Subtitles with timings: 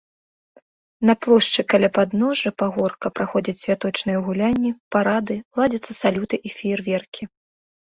[1.09, 7.23] На плошчы каля падножжа пагорка праходзяць святочныя гулянні, парады, ладзяцца салюты і феерверкі.